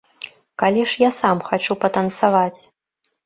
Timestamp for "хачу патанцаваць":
1.49-2.61